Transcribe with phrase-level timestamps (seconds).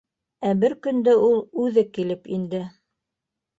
[0.51, 2.65] Ә бер көндө ул үҙе килеп инде.